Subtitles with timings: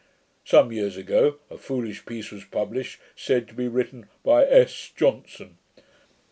[0.43, 4.91] Some years ago a foolish piece was published, said to be written "by S.
[4.95, 5.59] Johnson".